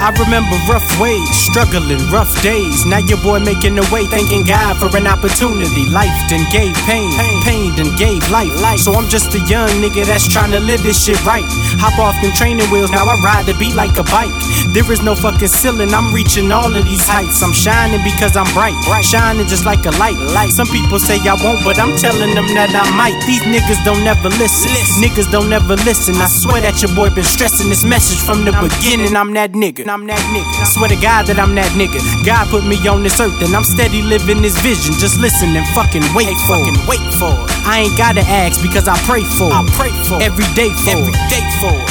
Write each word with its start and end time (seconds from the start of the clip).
I 0.00 0.08
remember 0.16 0.56
rough 0.64 0.88
ways, 0.96 1.28
struggling, 1.28 2.00
rough 2.08 2.32
days. 2.40 2.88
Now 2.88 3.04
your 3.04 3.20
boy 3.20 3.38
making 3.44 3.76
a 3.76 3.84
way, 3.92 4.08
thanking 4.08 4.48
God 4.48 4.80
for 4.80 4.88
an 4.96 5.04
opportunity. 5.06 5.84
Life 5.92 6.16
then 6.32 6.40
gave 6.48 6.72
pain, 6.88 7.12
pain 7.44 7.76
then 7.76 7.92
gave 8.00 8.24
life. 8.32 8.48
So 8.80 8.96
I'm 8.96 9.12
just 9.12 9.36
a 9.36 9.40
young 9.44 9.68
nigga 9.84 10.08
that's 10.08 10.24
trying 10.24 10.56
to 10.56 10.60
live 10.60 10.82
this 10.82 11.04
shit 11.04 11.20
right. 11.28 11.44
Hop 11.84 12.00
off 12.00 12.16
them 12.24 12.32
training 12.32 12.64
wheels, 12.72 12.90
now 12.90 13.04
I 13.04 13.20
ride 13.20 13.44
the 13.44 13.52
beat 13.60 13.76
like 13.76 13.92
a 14.00 14.04
bike. 14.08 14.32
There 14.72 14.88
is 14.88 15.04
no 15.04 15.12
fucking 15.12 15.52
ceiling, 15.52 15.92
I'm 15.92 16.14
reaching 16.16 16.48
all 16.48 16.72
of 16.72 16.84
these 16.88 17.04
heights. 17.04 17.44
I'm 17.44 17.52
shining 17.52 18.00
because 18.00 18.40
I'm 18.40 18.48
bright, 18.56 18.72
shining 19.04 19.46
just 19.52 19.68
like 19.68 19.84
a 19.84 19.92
light. 20.00 20.16
Some 20.48 20.68
people 20.72 20.98
say 20.98 21.20
I 21.28 21.36
won't, 21.44 21.60
but 21.60 21.76
I'm 21.76 21.92
telling 22.00 22.32
them 22.32 22.48
that 22.56 22.72
I 22.72 22.88
might. 22.96 23.20
These 23.28 23.44
niggas 23.44 23.84
don't 23.84 24.00
never 24.00 24.32
listen, 24.40 24.72
niggas 24.96 25.30
don't 25.30 25.52
never 25.52 25.76
listen. 25.84 26.16
I 26.16 26.28
swear 26.32 26.64
that 26.64 26.80
your 26.80 26.88
boy 26.96 27.12
been 27.12 27.28
stressing 27.28 27.68
this 27.68 27.84
message 27.84 28.18
from 28.24 28.48
the 28.48 28.56
beginning. 28.56 29.12
I'm 29.14 29.36
that 29.36 29.52
nigga. 29.52 29.89
I'm 29.90 30.06
that 30.06 30.22
nigga. 30.30 30.64
Swear 30.70 30.88
to 30.88 30.96
God 31.02 31.26
that 31.26 31.42
I'm 31.42 31.54
that 31.58 31.66
nigga. 31.74 31.98
God 32.22 32.46
put 32.48 32.62
me 32.62 32.78
on 32.86 33.02
this 33.02 33.18
earth 33.18 33.34
and 33.42 33.50
I'm 33.58 33.66
steady 33.66 34.02
living 34.06 34.40
this 34.40 34.54
vision. 34.62 34.94
Just 35.02 35.18
listen 35.18 35.50
and 35.58 35.66
fucking 35.74 36.06
wait 36.14 36.30
for 36.46 36.54
fucking 36.62 36.78
it. 36.78 36.86
wait 36.86 37.02
for 37.18 37.34
it. 37.34 37.50
I 37.66 37.84
ain't 37.90 37.98
gotta 37.98 38.22
ask 38.22 38.62
because 38.62 38.86
I 38.86 38.94
pray 39.02 39.26
for 39.26 39.50
I 39.50 39.66
it. 39.66 39.70
pray 39.74 39.90
for 40.06 40.22
it. 40.22 40.30
every 40.30 40.46
day 40.54 40.70
for 40.70 40.94
Every 40.94 41.10
it. 41.10 41.26
day 41.26 41.44
for 41.58 41.74
it. 41.74 41.90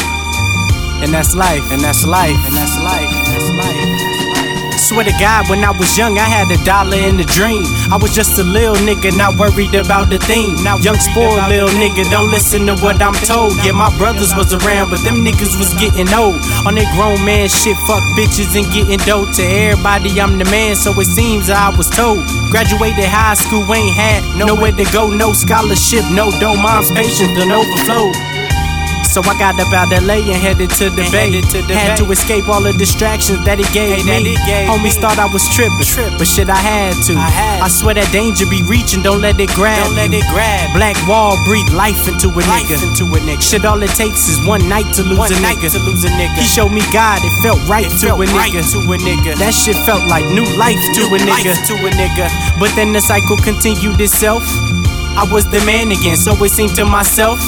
And 1.03 1.11
that's 1.11 1.35
life. 1.35 1.63
And 1.75 1.83
that's 1.83 2.07
life. 2.07 2.39
And 2.47 2.55
that's 2.55 2.79
life. 2.79 3.11
And 3.11 3.11
that's 3.11 3.27
life. 3.27 3.28
Swear 4.89 5.05
to 5.05 5.13
God, 5.21 5.47
when 5.53 5.63
I 5.63 5.69
was 5.69 5.95
young, 5.95 6.17
I 6.17 6.25
had 6.25 6.49
a 6.49 6.57
dollar 6.65 6.97
in 6.97 7.19
a 7.19 7.23
dream. 7.23 7.61
I 7.93 7.97
was 8.01 8.09
just 8.09 8.39
a 8.39 8.43
little 8.43 8.73
nigga, 8.73 9.15
not 9.15 9.37
worried 9.37 9.75
about 9.75 10.09
the 10.09 10.17
thing. 10.17 10.57
Now, 10.63 10.81
young 10.81 10.97
spoiled 10.97 11.37
little 11.45 11.69
nigga, 11.77 12.09
don't 12.09 12.31
listen 12.31 12.65
to 12.65 12.73
what 12.81 12.99
I'm 12.99 13.13
told. 13.21 13.53
Yeah, 13.61 13.73
my 13.73 13.95
brothers 13.99 14.33
was 14.33 14.49
around, 14.49 14.89
but 14.89 15.05
them 15.05 15.21
niggas 15.21 15.61
was 15.61 15.77
getting 15.77 16.09
old. 16.09 16.41
On 16.65 16.73
that 16.73 16.89
grown 16.97 17.21
man 17.23 17.53
shit, 17.53 17.77
fuck 17.85 18.01
bitches 18.17 18.57
and 18.57 18.65
getting 18.73 18.97
dope. 19.05 19.29
To 19.37 19.43
everybody, 19.45 20.09
I'm 20.19 20.39
the 20.39 20.45
man, 20.49 20.75
so 20.75 20.89
it 20.97 21.05
seems 21.05 21.51
I 21.51 21.69
was 21.69 21.85
told. 21.85 22.25
Graduated 22.49 23.05
high 23.05 23.37
school, 23.37 23.61
ain't 23.69 23.93
had 23.93 24.25
nowhere 24.41 24.73
to 24.73 24.85
go, 24.89 25.13
no 25.13 25.33
scholarship, 25.33 26.01
no 26.09 26.33
dough. 26.41 26.57
Mom's 26.57 26.89
patience 26.89 27.29
done 27.37 27.53
overflowed. 27.53 28.38
So 29.09 29.21
I 29.25 29.33
got 29.41 29.57
up 29.57 29.73
out 29.73 29.89
LA 29.89 30.21
and 30.21 30.37
headed 30.37 30.69
to 30.77 30.89
the 30.93 31.01
And 31.01 31.11
Bay. 31.11 31.41
to 31.41 31.59
the 31.65 31.73
Had 31.73 31.97
Bay. 31.97 32.05
to 32.05 32.11
escape 32.13 32.45
all 32.47 32.61
the 32.61 32.73
distractions 32.77 33.41
that 33.45 33.57
it 33.59 33.65
gave 33.73 34.05
Hey, 34.05 34.21
me. 34.21 34.37
it 34.37 34.41
gave 34.45 34.69
Homies 34.69 34.95
me. 34.95 35.01
thought 35.01 35.17
I 35.17 35.25
was 35.25 35.41
tripping, 35.49 35.81
Trippin'. 35.81 36.17
but 36.21 36.27
shit, 36.29 36.45
I 36.49 36.61
had 36.61 36.93
to. 37.09 37.17
I 37.17 37.25
had 37.25 37.63
to. 37.65 37.69
swear 37.73 37.95
that 37.97 38.05
danger 38.13 38.45
be 38.45 38.61
reaching, 38.69 39.01
don't 39.01 39.17
let 39.19 39.41
it 39.41 39.49
grab 39.57 39.81
Don't 39.81 39.95
let 39.97 40.13
you. 40.13 40.21
it 40.21 40.27
grab. 40.29 40.69
Black 40.77 40.93
wall 41.09 41.33
breathe 41.49 41.73
life 41.73 41.97
into 42.05 42.29
a 42.29 42.37
Life 42.45 42.69
nigga. 42.69 42.85
into 42.85 43.05
a 43.09 43.19
nigga. 43.25 43.41
Shit, 43.41 43.65
all 43.65 43.81
it 43.81 43.89
takes 43.97 44.29
is 44.29 44.37
one 44.45 44.61
night 44.69 44.85
to 44.93 45.01
lose 45.01 45.17
One 45.17 45.33
a 45.33 45.41
nigga. 45.41 45.73
to 45.73 45.79
lose 45.81 46.05
a 46.05 46.13
nigga. 46.13 46.37
He 46.37 46.45
showed 46.45 46.69
me 46.69 46.85
God, 46.93 47.17
it 47.25 47.33
felt 47.41 47.57
right 47.67 47.89
It 47.89 47.97
to 48.05 48.13
felt 48.13 48.21
a 48.21 48.29
right 48.37 48.53
nigga. 48.53 48.61
to 48.61 48.77
a 48.93 48.97
nigga. 49.01 49.33
That 49.41 49.57
shit 49.57 49.75
felt 49.89 50.05
like 50.05 50.23
new 50.37 50.45
life 50.53 50.77
to 50.93 51.01
New 51.09 51.15
a 51.15 51.17
nigga. 51.17 51.57
life 51.57 51.65
to 51.65 51.73
a 51.81 51.89
nigga. 51.97 52.29
But 52.61 52.69
then 52.77 52.93
the 52.93 53.01
cycle 53.01 53.37
continued 53.41 53.99
itself. 53.99 54.45
I 55.17 55.25
was 55.33 55.49
the 55.49 55.59
man 55.65 55.91
again, 55.91 56.15
so 56.15 56.31
it 56.45 56.51
seemed 56.53 56.75
to 56.77 56.85
myself. 56.85 57.41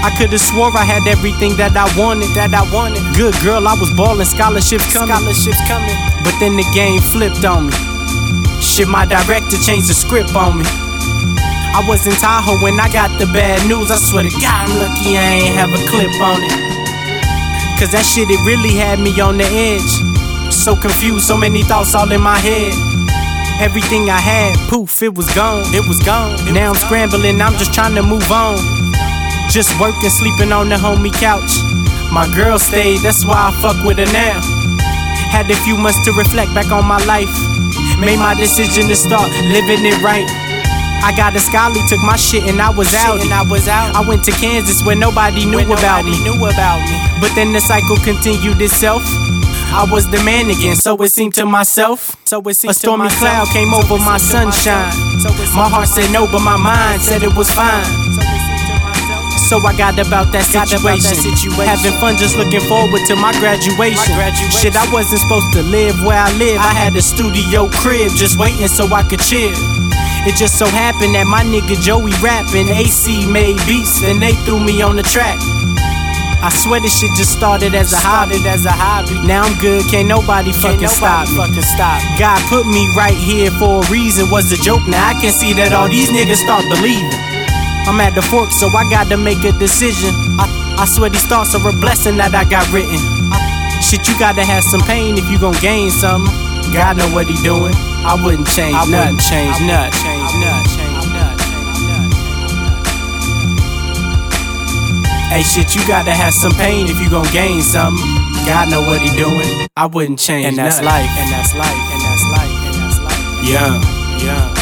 I 0.00 0.14
could've 0.16 0.40
swore 0.40 0.70
I 0.78 0.86
had 0.86 1.06
everything 1.10 1.56
that 1.58 1.74
I 1.74 1.90
wanted, 1.98 2.30
that 2.38 2.54
I 2.54 2.62
wanted. 2.70 3.02
Good 3.18 3.34
girl, 3.42 3.66
I 3.66 3.74
was 3.74 3.90
ballin', 3.98 4.26
scholarships 4.26 4.86
coming. 4.94 5.10
Scholarships 5.10 5.58
coming. 5.66 5.98
But 6.22 6.38
then 6.38 6.54
the 6.54 6.66
game 6.70 7.02
flipped 7.02 7.42
on 7.42 7.66
me. 7.66 7.76
Shit, 8.62 8.86
my 8.86 9.02
director 9.02 9.58
changed 9.58 9.90
the 9.90 9.98
script 9.98 10.38
on 10.38 10.62
me. 10.62 10.66
I 11.74 11.82
was 11.86 12.06
in 12.06 12.14
Tahoe 12.14 12.62
when 12.62 12.78
I 12.78 12.86
got 12.94 13.10
the 13.18 13.26
bad 13.26 13.66
news. 13.66 13.90
I 13.90 13.98
swear 13.98 14.22
to 14.22 14.30
God, 14.38 14.70
I'm 14.70 14.72
lucky 14.78 15.18
I 15.18 15.50
ain't 15.50 15.54
have 15.58 15.70
a 15.74 15.82
clip 15.90 16.14
on 16.22 16.46
it. 16.46 16.54
Cause 17.78 17.90
that 17.90 18.06
shit, 18.06 18.30
it 18.30 18.38
really 18.46 18.74
had 18.74 18.98
me 18.98 19.14
on 19.20 19.38
the 19.38 19.46
edge. 19.50 19.92
So 20.54 20.74
confused, 20.74 21.26
so 21.26 21.36
many 21.36 21.62
thoughts 21.62 21.94
all 21.94 22.10
in 22.10 22.22
my 22.22 22.38
head. 22.38 22.74
Everything 23.60 24.10
I 24.10 24.18
had, 24.22 24.54
poof, 24.70 25.02
it 25.02 25.14
was 25.14 25.26
gone. 25.34 25.66
It 25.74 25.86
was 25.86 25.98
gone. 26.06 26.38
Now 26.54 26.70
I'm 26.70 26.78
scrambling, 26.78 27.40
I'm 27.42 27.54
just 27.58 27.74
trying 27.74 27.94
to 27.94 28.02
move 28.02 28.30
on. 28.30 28.77
Just 29.50 29.72
working, 29.80 30.10
sleeping 30.10 30.52
on 30.52 30.68
the 30.68 30.76
homie 30.76 31.12
couch. 31.12 31.50
My 32.12 32.28
girl 32.34 32.58
stayed, 32.58 33.00
that's 33.00 33.24
why 33.24 33.48
I 33.48 33.50
fuck 33.62 33.82
with 33.84 33.98
her 33.98 34.10
now. 34.12 34.40
Had 35.32 35.50
a 35.50 35.56
few 35.64 35.76
months 35.76 35.98
to 36.04 36.12
reflect 36.12 36.54
back 36.54 36.70
on 36.70 36.86
my 36.86 36.98
life. 37.04 37.30
Made 37.98 38.18
my 38.18 38.34
decision 38.34 38.86
to 38.88 38.96
start 38.96 39.28
living 39.50 39.84
it 39.84 39.98
right. 40.02 40.26
I 41.02 41.14
got 41.16 41.34
a 41.36 41.40
scholarly, 41.40 41.80
took 41.88 42.02
my 42.02 42.16
shit 42.16 42.44
and 42.44 42.60
I 42.60 42.70
was 42.70 42.92
out. 42.94 43.20
and 43.20 43.32
I 43.32 43.42
was 43.42 43.68
out. 43.68 43.94
I 43.94 44.06
went 44.06 44.24
to 44.24 44.32
Kansas 44.32 44.82
where 44.84 44.96
nobody 44.96 45.44
knew 45.46 45.58
When 45.58 45.66
about 45.72 46.04
nobody 46.04 46.10
me. 46.12 46.24
Knew 46.24 46.44
about 46.46 46.80
me. 46.84 46.96
But 47.20 47.34
then 47.34 47.52
the 47.52 47.60
cycle 47.60 47.96
continued 48.04 48.60
itself. 48.60 49.02
I 49.70 49.86
was 49.90 50.08
the 50.10 50.22
man 50.24 50.48
again, 50.50 50.76
so 50.76 50.96
it 51.02 51.12
seemed 51.12 51.34
to 51.34 51.44
myself. 51.46 52.16
So 52.26 52.40
it 52.42 52.54
seemed 52.54 52.70
A 52.70 52.74
to 52.74 52.78
stormy 52.80 53.04
myself. 53.04 53.20
cloud 53.20 53.46
came 53.52 53.70
So 53.70 53.78
over 53.78 53.98
my 54.02 54.16
seemed 54.18 54.32
to 54.32 54.46
myself. 54.48 54.92
sunshine. 54.94 55.20
So 55.20 55.28
My 55.54 55.68
heart 55.68 55.88
said 55.88 56.10
no, 56.12 56.26
but 56.26 56.40
my 56.40 56.56
mind 56.56 57.02
said 57.02 57.22
it 57.22 57.34
was 57.36 57.50
fine. 57.50 57.84
So 59.48 59.56
I 59.64 59.72
got 59.80 59.96
about 59.96 60.28
that 60.36 60.44
situation. 60.44 60.76
about 60.84 61.00
that 61.00 61.16
situation. 61.24 61.64
Having 61.64 61.96
fun, 61.96 62.20
just 62.20 62.36
looking 62.36 62.60
forward 62.68 63.00
to 63.08 63.16
my 63.16 63.32
graduation. 63.40 63.96
My 63.96 64.28
graduation. 64.28 64.52
Shit, 64.52 64.76
I 64.76 64.84
wasn't 64.92 65.24
supposed 65.24 65.56
to 65.56 65.64
live 65.64 65.96
where 66.04 66.20
I 66.20 66.28
live. 66.36 66.60
I 66.60 66.76
had 66.76 66.92
a 66.92 67.00
studio 67.00 67.64
crib 67.80 68.12
just 68.12 68.36
waiting 68.36 68.68
so 68.68 68.84
I 68.92 69.08
could 69.08 69.24
chill. 69.24 69.56
It 70.28 70.36
just 70.36 70.60
so 70.60 70.68
happened 70.68 71.16
that 71.16 71.24
my 71.24 71.40
nigga 71.48 71.80
Joey 71.80 72.12
rapping, 72.20 72.68
AC 72.68 73.24
made 73.24 73.56
beats, 73.64 74.04
and 74.04 74.20
they 74.20 74.36
threw 74.44 74.60
me 74.60 74.84
on 74.84 75.00
the 75.00 75.06
track. 75.08 75.40
I 76.44 76.52
swear 76.52 76.84
this 76.84 76.92
shit 77.00 77.08
just 77.16 77.32
started 77.32 77.72
as 77.72 77.96
a 77.96 77.98
hobby. 77.98 78.36
As 78.44 78.68
a 78.68 78.70
hobby. 78.70 79.16
Now 79.26 79.48
I'm 79.48 79.56
good, 79.64 79.80
can't 79.88 80.12
nobody 80.12 80.52
Can't 80.52 80.76
fucking 80.76 80.92
stop 80.92 81.24
me. 81.24 81.40
fucking 81.40 81.64
stop 81.64 82.04
me. 82.04 82.20
God 82.20 82.36
put 82.52 82.68
me 82.68 82.84
right 82.92 83.16
here 83.16 83.50
for 83.56 83.80
a 83.80 83.84
reason. 83.88 84.28
Was 84.28 84.52
a 84.52 84.60
joke. 84.60 84.84
Now 84.86 85.08
I 85.08 85.16
can 85.16 85.32
see 85.32 85.56
that 85.56 85.72
all 85.72 85.88
these 85.88 86.12
niggas 86.12 86.36
start 86.36 86.68
believing. 86.68 87.27
I'm 87.88 87.98
at 88.04 88.14
the 88.14 88.20
fork, 88.22 88.52
so 88.52 88.68
I 88.68 88.84
gotta 88.90 89.16
make 89.16 89.42
a 89.44 89.52
decision. 89.56 90.12
I, 90.38 90.44
I 90.78 90.84
swear 90.84 91.08
these 91.08 91.24
thoughts 91.26 91.54
are 91.54 91.64
a 91.68 91.72
blessing 91.72 92.16
that 92.20 92.34
I 92.34 92.44
got 92.44 92.68
written. 92.70 93.00
I- 93.32 93.80
shit, 93.80 94.06
you 94.06 94.12
gotta 94.18 94.44
have 94.44 94.62
some 94.62 94.80
pain 94.82 95.16
if 95.16 95.24
you 95.30 95.38
gon' 95.40 95.56
gain 95.64 95.90
something. 95.90 96.28
God 96.72 96.98
know 96.98 97.08
what 97.16 97.26
he 97.26 97.34
doing. 97.42 97.72
I 98.04 98.12
wouldn't 98.22 98.46
change 98.48 98.76
I 98.76 98.84
nothing. 98.84 99.16
wouldn't 99.16 99.24
change 99.24 99.56
I 99.56 99.66
nothing. 99.66 100.04
Change 100.04 100.32
nothing. 100.36 100.44
wouldn't 100.44 100.68
change 100.76 101.08
nothing. 101.16 101.48
Hey, 105.32 105.42
shit, 105.42 105.72
you 105.74 105.80
gotta 105.88 106.12
have 106.12 106.34
some 106.34 106.52
pain 106.60 106.88
if 106.92 107.00
you 107.00 107.08
gon' 107.08 107.24
gain 107.32 107.62
something. 107.62 108.04
God 108.44 108.68
know 108.70 108.82
what 108.84 109.00
he 109.00 109.08
doing. 109.16 109.48
I 109.76 109.86
wouldn't 109.86 110.18
change 110.18 110.44
And 110.46 110.56
that's 110.60 110.76
nothing. 110.84 111.08
life. 111.08 111.10
And 111.16 111.28
that's 111.32 111.54
life. 111.56 111.72
And 111.72 112.00
that's 112.04 112.24
life. 112.36 112.52
And 112.68 112.74
that's 112.84 112.98
life. 113.00 113.48
Yeah. 113.48 113.80
Yeah. 114.20 114.57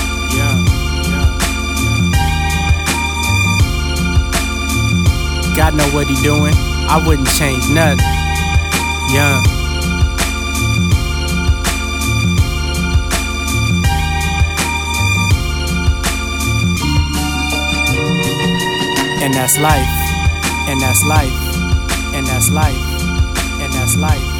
God 5.57 5.75
know 5.75 5.89
what 5.89 6.07
he 6.07 6.15
doing. 6.17 6.53
I 6.55 7.03
wouldn't 7.07 7.29
change 7.29 7.67
nothing. 7.71 8.05
Yeah. 9.09 9.43
And 19.25 19.33
that's 19.33 19.59
life. 19.59 19.89
And 20.69 20.79
that's 20.79 21.03
life. 21.05 22.15
And 22.15 22.27
that's 22.27 22.51
life. 22.51 22.77
And 23.63 23.73
that's 23.73 23.97
life. 23.97 24.36